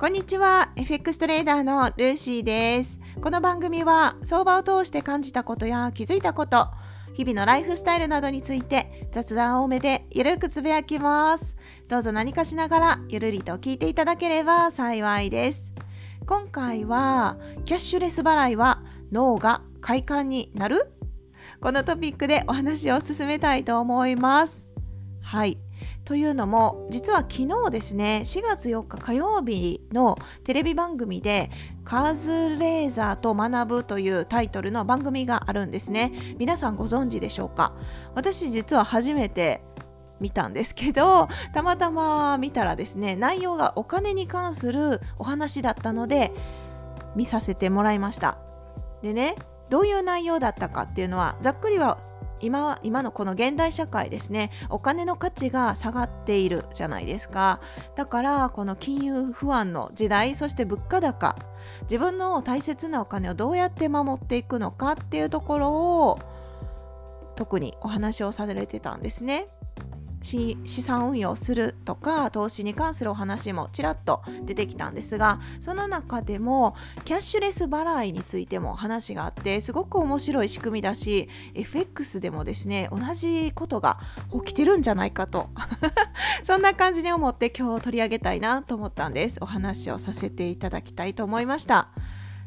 [0.00, 0.70] こんにちは。
[0.76, 3.00] FX トレーダーのルーシーです。
[3.20, 6.68] この番組は相場を通して感じたことや気づいたこと
[7.14, 11.56] 日々のライフスタイルなどについて雑談多めでゆるくつぶやきます。
[11.88, 15.72] どうぞ何かしながらゆるりと聞いていただければ幸いです。
[16.26, 20.92] 今回はキャッシュレス払いは脳が快感になる？
[21.60, 24.68] このトピックでお話を進めたいと思います。
[25.22, 25.58] はい。
[26.04, 31.50] というのも実は昨日ですね4月4日火曜日のテレビ番組で
[31.84, 36.12] 「カズレーザーと学ぶ」というタイトルの番組があるんですね。
[36.38, 37.74] 皆さんご存知でしょうか？
[38.14, 39.62] 私実は初めて
[40.20, 46.32] 見たんですけどたまたま見たらですね内容がお金に関するお話だったので
[47.14, 48.38] 見させてもらいました。
[49.02, 49.36] でね
[49.70, 51.98] どういう内容だったかっていうのはざっくりは
[52.40, 57.60] 今は今のこの現代社会ですねお金の価値が下がっているじゃないですか
[57.96, 61.36] だからこの金融不安の時代そして物価高
[61.82, 65.72] 自分の大切なお金をどうやって守っていくのかっていうところ
[66.08, 66.18] を
[67.36, 69.46] 特にお話をされてたんですね。
[70.22, 76.74] 資産運用するとか投資に関するお話もちらっと出てきたんですがその中でも
[77.04, 84.00] キャッシュレス払いについても話があってすごく面白い仕組みだし FX でもですね同じことが
[84.32, 85.50] 起きてるんじゃないかと。
[86.44, 89.38] そんな感じに思って今日取り上げたいなと思ったんです。
[89.40, 91.88] お話をさせていただきたいと思いました。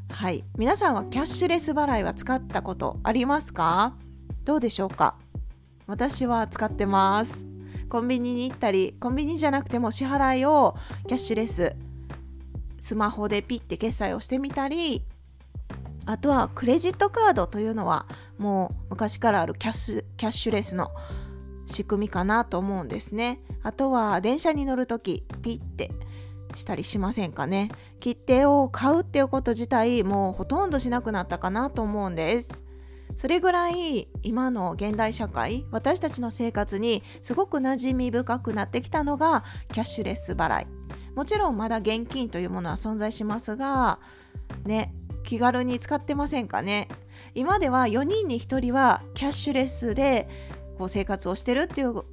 [0.09, 0.44] はい。
[0.58, 3.95] 皆さんはキャッシュレス払いは使ったことありますか？
[4.44, 5.16] どうでしょうか？
[5.88, 7.51] 私は使ってます。
[7.92, 11.75] コンビニに行ったりコンビニじゃなくても支払いをキャッシュレス
[12.80, 15.03] スマホでピッて決済をしてみたり
[16.06, 18.06] あとはクレジットカードというのは
[18.38, 20.89] もう昔からあるキャッシュキャッシュレスの
[21.66, 23.44] 仕組みかなと思うんですね。
[23.61, 25.92] あとは電車に乗る時ピッて
[26.55, 27.72] したりしませんかね。
[28.00, 32.64] 切手を買うっていうこと自体もうほとんどしなくなったかなと思うんです。
[33.16, 40.67] それぐらい今の現代社会私たちの生活にすごく馴染み深くなってきたのがキャッシュレス払い。
[41.16, 43.99] もちろんまだ現金というものは存在しますが
[44.66, 46.88] ね気軽に使ってませんかね。
[47.36, 50.28] 今では4人に1人はキャッシュレスで
[50.78, 52.04] こう生活をしてるっていう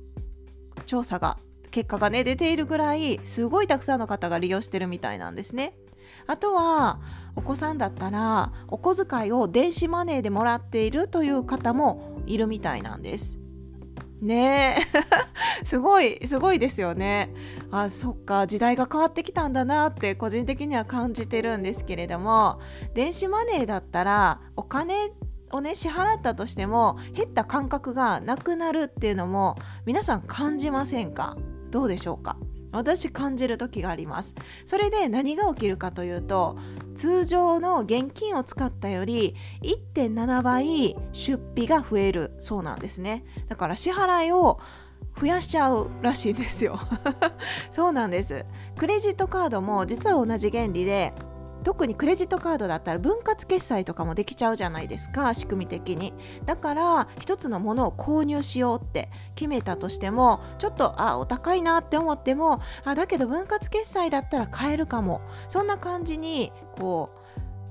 [0.86, 1.38] 調査が
[1.70, 5.74] 結果がね出ているぐらいすごいたくさんの方が利用してるみたいなんですね。
[6.26, 7.00] あとは
[7.38, 13.38] お子さんだったらお小遣いを電子マネーでもらっているという方もいるみたいなんです。
[14.20, 14.76] ね
[15.60, 15.62] え。
[15.64, 17.32] すごいすごいですよね。
[17.70, 22.58] あそっか時代が変わってきたんだなって個人的には感じてるんですけれども
[22.94, 25.12] 電子マネーだったらお金
[25.52, 29.56] をね支払ったとしても減った感覚がなくなるっていうのも
[29.86, 31.36] 皆さん感じませんか？
[31.70, 32.36] どうでしょうか？
[32.72, 34.34] 私感じる時があります。
[34.66, 36.58] それで何が起きるかというと
[36.98, 39.36] 通常の現金を使ったより
[39.94, 43.24] 1.7倍出費が増えるそうなんですね。
[43.46, 44.58] だから支払いを
[45.20, 46.76] 増やしちゃうらしいんですよ。
[47.70, 48.44] そうなんです。
[48.76, 51.14] クレジットカードも実は同じ原理で
[51.64, 56.14] 特にクレジットカードだったら分割決済とかもできちゃうじゃないですか仕組み的に。
[56.46, 65.20] だから一つのものを購入しようって決めたとしてもちょっとあお高いなって思ってもあだけど分割決済だったら買えるかも。
[65.48, 67.18] そんな感じにこう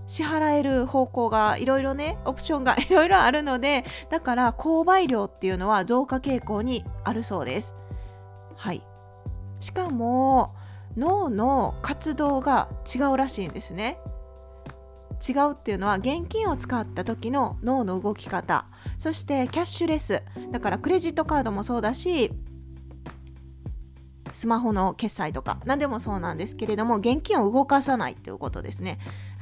[0.07, 7.75] 支払える方向がいろいろねオプションが いろいろあるのでだから購買量っていうのは増加傾向にあるそうです。
[8.55, 8.81] はい。
[9.59, 10.55] しかも
[10.95, 13.99] 脳の活動が違うらしいんですね。
[15.27, 18.65] 違うっていうのは現金を使った時の脳の動き方。
[18.97, 20.23] そしてキャッシュレス。
[20.51, 22.31] だからクレジットカードもそうだし
[24.37, 28.99] スマホの決済とか何でもそうなんですけれども現金を動かさないということですね。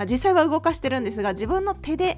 [0.09, 2.17] 実際は動かしてるんですが自分の手で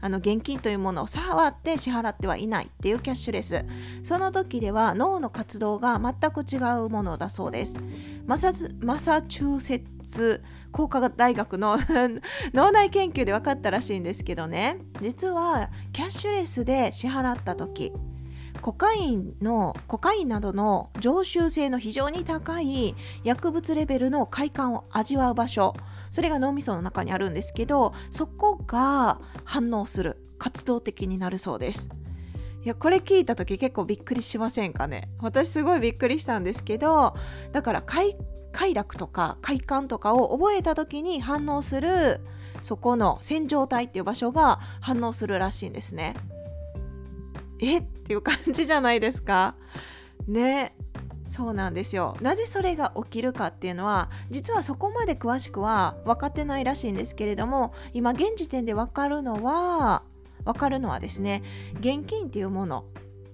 [0.00, 3.64] あの現金というものを触って支払ってはいないっていうキャッシュレス。
[4.02, 7.78] その時では脳の活動が全く違うものだそうです。
[8.26, 10.42] マサマサチューセッツ
[10.72, 11.78] 工科大学の
[12.52, 14.78] 脳内研究で分かったらしいんですけどね。
[15.00, 17.92] 実はキャッシュレスで支払った時
[18.62, 22.94] コカインのコカインなどの常習性の非常に高い
[23.24, 25.74] 薬物レベルの快感を味わう場所。
[26.10, 31.90] それが脳みその中にあるんですけどそこが反応する活動的になるそうです。
[32.64, 35.08] いやこれ聞いた時結構びっくりしませんかね？
[35.20, 37.14] 私すごいびっくりしたんですけど
[37.52, 38.16] だから快
[38.74, 42.20] 楽とか快感とかを覚えた時に反応する
[42.62, 46.14] そこの線状体っていう場所が反応するらしいんですね。
[47.60, 47.78] え？
[47.78, 49.54] っていう感じじゃないですか。
[50.26, 50.74] ね。
[51.28, 52.16] そうなんですよ。
[52.20, 60.04] なぜそれが起きるかっていうのは実はそこまで詳しくは分かってないらしいんですけれども今現時点で分かるのは
[60.44, 61.42] 分かるのはですね
[61.80, 62.84] 現金っていうもの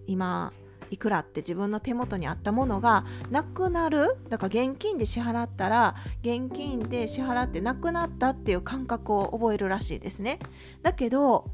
[0.06, 0.54] 今
[0.88, 10.38] いくらって自分の手元にあったものがなくなるだから現金で支払ったら現金で支払ってなくなったっていう感覚を覚えるらしいですね。
[10.82, 11.50] だけど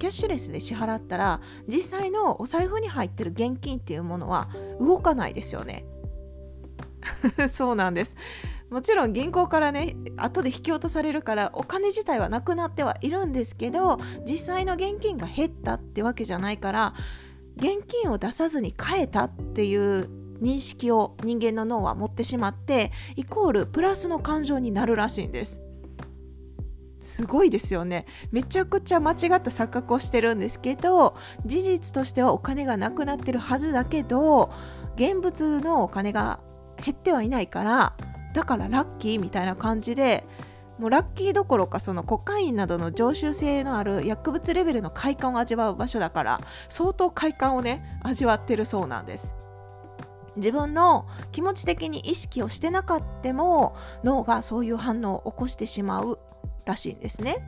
[0.00, 4.48] キャッシュレスで支払ったら実際のお財布に入ってる現金っていうものは
[4.80, 5.84] 動かないですよね。
[7.48, 8.16] そうなんです。
[8.70, 16.94] もちろん銀行からね後で引き落とされるからお金自体はなくなってはいるんですけど実際の現金が減ったってわけじゃないから
[17.56, 20.08] 現金を出さずに変えたっていう
[20.40, 25.60] 認識を人間の脳は持ってしまってイコールプラスの感情になるらしいんです。
[27.00, 28.06] すごいですよね。
[28.30, 31.16] めちゃくちゃ間違った錯覚をしてるんですけど
[31.46, 34.52] 事実としてはお金がなくなってるはずだけど
[34.96, 36.40] 現物のお金が
[36.84, 37.94] 減ってはいないから
[38.34, 40.26] だからラッキーみたいな感じで
[40.78, 49.34] もうラッキーどころかそのコカインなどの常習性のある薬物レベルの快感を味わう場所だから相当快感をね味わってるそうなんです。
[50.36, 56.18] 自分の気持ち的に意識をしてなかっても脳がそういう反応を起こしてしまう。
[56.70, 57.44] らしいんですね。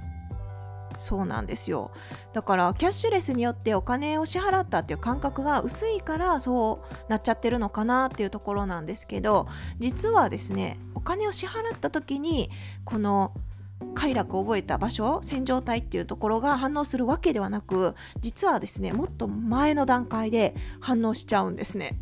[0.99, 1.91] そうなんですよ。
[2.33, 9.49] だからキャッシュレスによってお金を支払ったっていう感覚が薄いからそうなっちゃってるのかなっていうところなんですけど
[9.79, 12.51] 実はですねお金を支払った時に
[12.85, 13.33] この
[13.95, 21.99] 快楽を覚えた場所線状体っていうところが反応するわけではなく実はですねもっと前の段階で反応しちゃうんですね。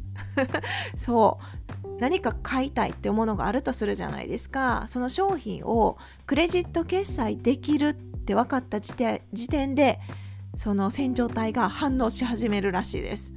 [0.96, 1.38] そ
[1.86, 1.89] う。
[2.00, 4.84] 何か買いたいって思うのがあるとするじゃないですか。
[4.88, 8.94] その商品をクレジット決済できるって分かった時
[9.48, 10.00] 点で
[10.56, 13.32] その洗浄体が反応し始めるらしいです。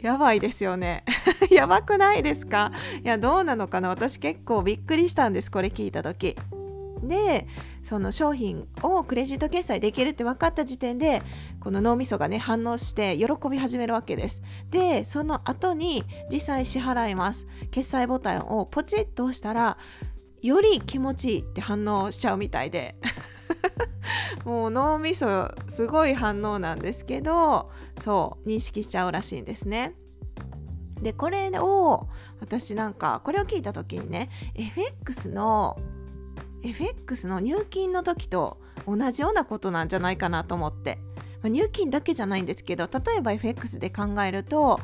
[0.00, 1.04] やばいですよね。
[1.50, 2.70] やばくないですか？
[3.02, 3.88] いやどうなのかな？
[3.88, 6.36] 私結構びっくりしたんですこれ聞いた時。
[7.02, 7.46] で
[7.82, 11.22] その商品をクレジット決済できるって分かった時点で
[11.60, 14.42] この脳みそがね反応して喜び始めるわけです。
[14.70, 17.46] でその後に実際支払います。
[17.70, 19.78] 決済ボタンをポチッと押したら
[20.42, 22.96] より気持ちいいって反応しちゃうみたいで。
[24.44, 27.70] もう脳みそすごい反応なんですけど
[28.00, 29.94] そう認識しちゃうらしいんですね。
[31.02, 32.08] でこれを
[32.40, 35.78] 私なんかこれを聞いた時にね FX の
[36.62, 40.98] FX の入金の時と同じようなことなんじゃないかなと思って、
[41.42, 44.80] まあ、入金だけじゃないんですけど例えば FX で考えると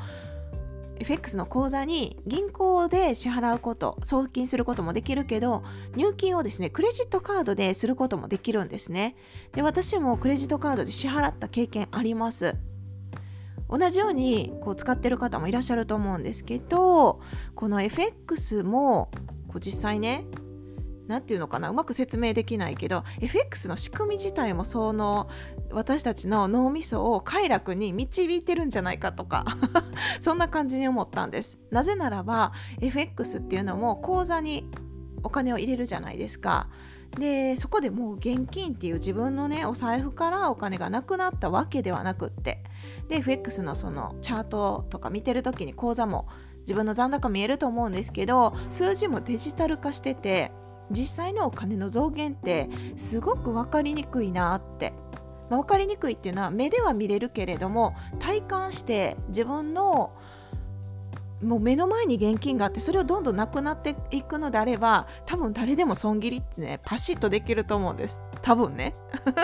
[1.01, 5.65] FX の口座に銀行で支払うこと送金することもできるけど
[5.97, 9.17] 入金をですねクレジットカードですることもできるんですね。
[9.53, 12.55] で私もクレジットカードで支払った経験あります。
[13.69, 17.21] 同じようにこう使ってる方もいらっしゃると思うんですけど
[17.55, 19.11] この FX も
[19.49, 20.27] こう実際ね
[21.07, 21.71] 何て言うのかな？
[21.71, 25.29] うまく説明できないけど FX の仕組み自体もその
[25.71, 29.45] 私たちの脳みそを快楽に導いてるんじゃないかとか
[30.21, 31.59] そんな感じに思ったんです。
[31.71, 34.71] なぜならば FX っていうのも口座に
[35.23, 36.69] お金を入れるじゃないですか。
[37.19, 42.65] でそこでもう現金っていう自分のねお財布からお金がなくなったわけではなくって。
[43.09, 46.27] で FX のそのチャートとか見てる時に口座も
[46.61, 50.53] 自分の残高見えると思うんですけど数字もデジタル化してて
[50.91, 54.93] 実際のお金の増減ってすごく分かりにくいなって、
[55.51, 60.13] まあ、分かりにくいっていうのは目では見れるけれども体感して自分の
[61.43, 68.21] もう目の前に現金があってそれをどんどんなくなっていくのであれば多分誰でも損切りってねパシッとできると思うんです。
[68.41, 68.95] 多分ね。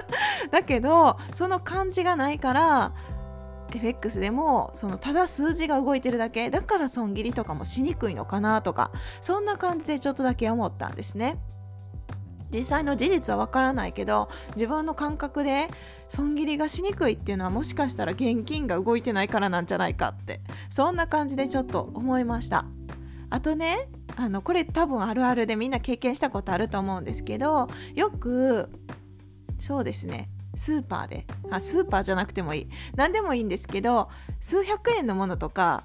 [0.50, 2.92] だけどその感じがないから
[3.72, 11.38] FX でもそのただ数字が動いてるだけだから損切りとかもしにくいのかなとかそんな感じでちょっとだけ思ったんですね。
[12.52, 15.68] 実際の事実はわからないけど自分の感覚で
[16.08, 22.66] 損切りがしにくいっていうのはもしかしたら現金が動いてないからなんじゃないかってそんな感じでちょっと思いました
[23.30, 28.68] あとねあのこれ多分あるあるでみんな経験したことあると思うんですけどよく
[29.60, 31.26] そうですねスーパーで。
[31.50, 32.68] あスーパーじゃなくてもいい。
[32.94, 34.08] 何でもいいんですけど
[34.40, 35.84] 数百円のものとか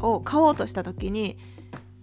[0.00, 1.38] を買おうとした時に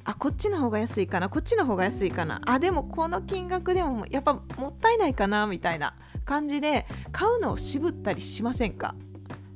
[0.04, 5.94] あこっちの方が安いかなこっちの方が安いかなあでもこの金額でもやっぱもったいないかなみたいな
[6.26, 8.96] 感じで買うのを渋ったりしませんか？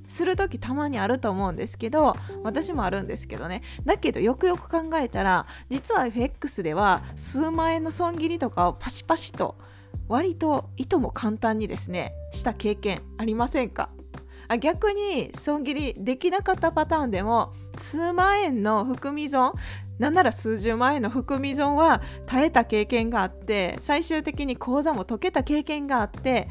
[0.08, 3.64] する時たまにあると思うんですけど私もあるんですけどね。
[3.86, 9.56] だけどよくよく考えたら実は FX では数万円の損切りとかをパシパシと
[10.08, 13.90] 割といとも簡単にですねした経験ありませんか？
[14.48, 19.54] あ逆に損切りできなかったパターンでも数万円の含み損
[19.98, 26.48] なんなら数十万円の含み損は耐えた経験があって最終的に口座も解けた経験があって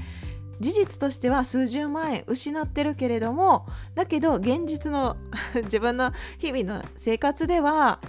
[0.60, 5.16] 事実としては数十万円失ってるけれどもだけど現実の
[5.64, 8.00] 自分の日々の生活では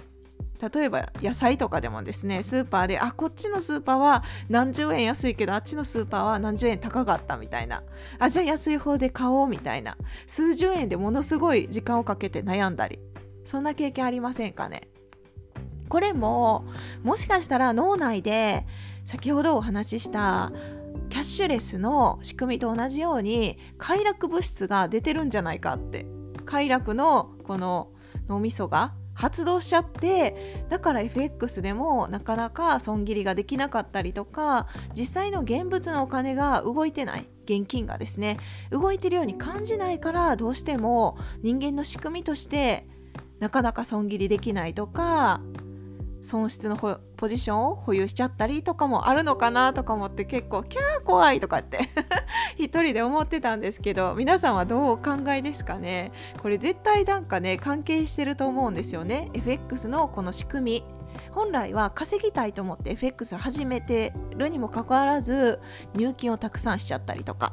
[0.60, 7.82] 例えば野菜とかでもですねスーパーであこっちのスーパーは何十円安いけどあっちのスーパーは何十円高かったみたいな。
[8.18, 9.96] あじゃあ安い方で買おうみたいな。
[10.26, 12.98] 数十円でものすごい時間をかけて悩んだり。
[13.44, 14.88] そんな経験ありませんかね？
[15.88, 16.64] これも
[17.04, 18.66] もしかしたら脳内で
[19.04, 20.50] 先ほどお話しした
[21.10, 26.06] キャッシュレスの仕組みと同じように快楽物質が出てるんじゃないかって。
[26.44, 27.90] 快楽のこの
[28.28, 38.36] 脳みそが発動しちゃってだから FX でもなかなか損切りができなかったりとか実際の現物のお金が動いてない現金がですね
[38.70, 42.86] 動いてるように感じないからどうしても人間の仕組みとして
[43.40, 45.40] なかなか損切りできないとか
[46.22, 46.76] 損失の
[47.16, 51.88] ポジションを保有しちゃったりとかもあるのかなとか思って結構キャー怖いとかって
[52.58, 56.12] 一人で思ってたんですけど皆さんはどうお考えですかね？
[56.42, 59.30] これ絶対なんかね関係してると思うんですよね。
[59.34, 60.96] FX のこの仕組み。
[61.30, 65.60] 本来は稼ぎたいと思って FX を始めてるにもかかわらず
[65.94, 67.52] 入金をたくさんしちゃったりとか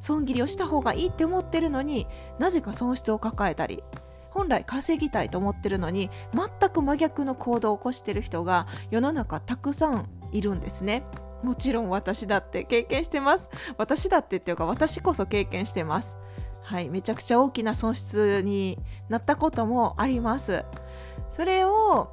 [0.00, 2.06] 損切りをした方がいいって思ってるのに
[2.38, 3.84] なぜか損失を抱えたり
[4.34, 11.04] 本来稼ぎたいと思ってるのに全く真逆の行動を起こしてる人が世の中たくさんいるんですね。
[11.44, 13.48] もちろん私だって経験してます。
[13.78, 16.18] 私だってっていうか私こそ経験してます。
[16.62, 20.64] はい、めちゃくちゃ大きな損失になったこともあります。
[21.30, 22.10] それを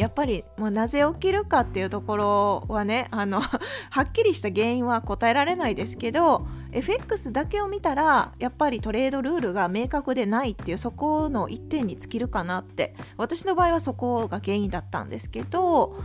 [0.00, 3.42] やっぱりもうなぜ起きるかっていうところはねあの
[3.90, 15.96] はっきりした原因は答えられないですけど FX だけを見たらやっぱりトレードルールが明確でないっていうそこの一点に尽きるかなって私の場合はそこが原因だったんですけど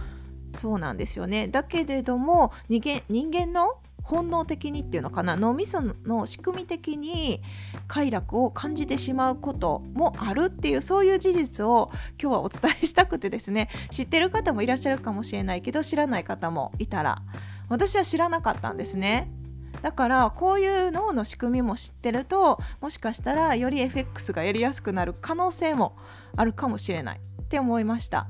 [0.56, 1.48] そうなんですよね。
[1.48, 5.36] だけれども人間人間の本能的にっていうのかな？
[5.36, 7.42] 脳みその仕組み的に
[7.88, 11.90] 快楽を感じてしまうこともあるっていうそういう事実を
[12.22, 13.68] 今日はお伝えしたくてですね。
[13.90, 17.22] 知ってる方もいらっしゃるかもしれないけど知らない方もいたら
[17.68, 19.32] 私は知らなかったんですね。
[19.82, 25.98] だからこういう脳の仕組みも知ってるともしかしたらより FX がやりやすくなる可能性も
[26.36, 28.28] あるかもしれないって思いました。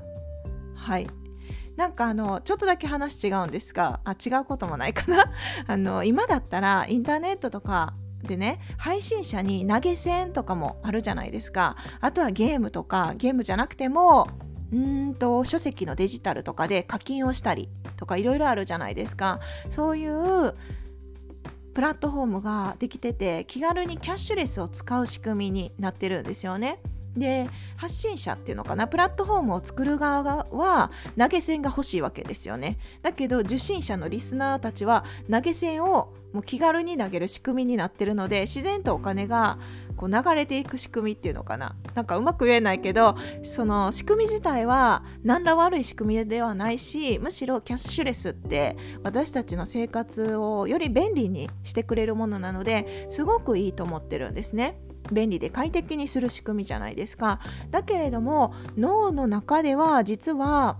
[0.74, 1.06] はい。
[1.76, 5.30] なんかあのちょっとだけ話違うんですがあ違うこともないかな。
[5.66, 11.76] あの今だったらインターネットとかでね配信者に投げ銭とかもあるじゃないですか。
[12.00, 14.28] あとはゲームとかゲームじゃなくても
[14.72, 19.40] うんと書籍のデジタルとかで課金をしたりとかいろいろあるじゃないですか。
[19.68, 20.54] そういう
[21.74, 26.80] プラットフォームができてて気軽にキャッシュレスを使う仕組みになってるんですよね。
[27.16, 39.58] で発信者っていうのかなプラットフォームを作る側は投げ銭が欲しいわけですよねだけど受信者のリスナーたちは投げ銭をもう気軽に投げる仕組みになってるので自然とお金が
[39.96, 54.78] こう流れていく仕組みっていうのかななんかうまく言えないけどその仕組み自体は何ら悪い仕組みではないしむしろキャッシュレスって私たちの生活をより便利にしてくれるものなのですごくいいと思ってるんですね。
[55.12, 57.40] 便利で快適にする仕組みじゃないですか。
[57.70, 60.78] だけれども脳の中では実は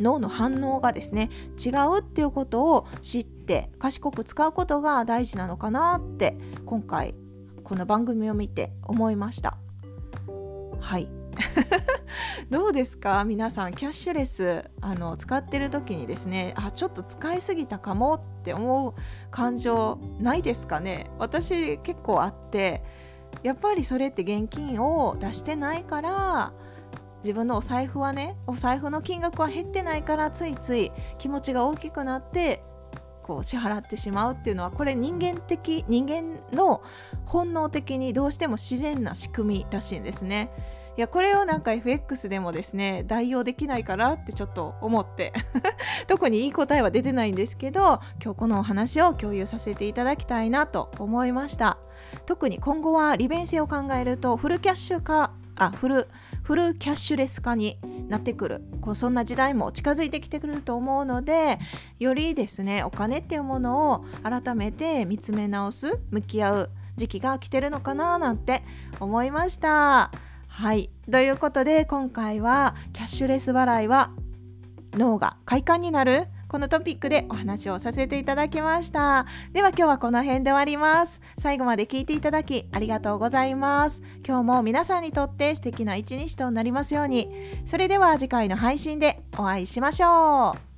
[0.00, 1.30] 脳の反応がですね
[1.64, 6.36] 違うっていうことを知って賢く使うことが大事なのかなって
[6.66, 7.14] 今回
[7.62, 9.56] この番組を見て思いました。
[10.80, 11.08] はい。
[12.50, 13.24] どうですか？
[13.24, 18.94] 皆さんキャッシュレスあの使ってる時にですねあちょっと使いすぎたかもって思う
[19.30, 21.10] 感情ないですかね？
[21.18, 22.84] 私結構あって
[23.42, 26.52] やっぱりそれって現金を出してないから
[27.22, 32.62] 自分のお財布はねお財布の金額は減ってないからついつい気持ちが大きくなって
[33.22, 36.82] こう支払ってしまうっていうのはこれ人間的人間の
[37.24, 40.50] 本能的にどうしても自然な仕組みらしいんですね。
[40.96, 45.32] いやこれをなんか FX でもですね代用できないかなってちょっと思って
[46.06, 51.78] 特にいい答えは出てないんですけど今日このお話を共有させていただきたいなと思いました
[52.26, 56.08] 特に今後は利便性を考えるとフルキャッシュ化あフル
[56.42, 57.78] フルキャッシュレス化に
[58.08, 58.62] なってくる。
[58.94, 61.58] そんな時代も近づいてきてくると思うので
[61.98, 68.62] よりですねお金っていうものを改めて見つめ直す向き合う時期が来てるのかななんて
[69.00, 70.10] 思いました。
[70.48, 70.90] はい。
[71.10, 74.10] ということで今回はキャッシュレス払いは
[74.92, 79.26] 脳が快感になるこのトピックでお話をさせていただきました。
[79.52, 81.20] では今日はこの辺で終わります。
[81.36, 84.02] 最後まで聞いていただきありがとうございます。
[84.24, 87.28] 今日も皆さんにとって素敵な一日となりますように。
[87.64, 90.73] それでは次回の配信でお会いしましょう。